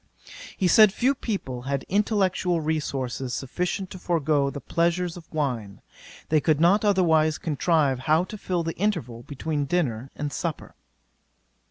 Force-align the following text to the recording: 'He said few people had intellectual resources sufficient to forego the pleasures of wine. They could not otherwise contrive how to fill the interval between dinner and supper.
'He 0.57 0.67
said 0.67 0.91
few 0.91 1.13
people 1.13 1.61
had 1.61 1.85
intellectual 1.87 2.59
resources 2.59 3.35
sufficient 3.35 3.91
to 3.91 3.99
forego 3.99 4.49
the 4.49 4.59
pleasures 4.59 5.15
of 5.15 5.31
wine. 5.31 5.79
They 6.29 6.41
could 6.41 6.59
not 6.59 6.83
otherwise 6.83 7.37
contrive 7.37 7.99
how 7.99 8.23
to 8.23 8.37
fill 8.39 8.63
the 8.63 8.75
interval 8.77 9.21
between 9.21 9.65
dinner 9.65 10.09
and 10.15 10.33
supper. 10.33 10.73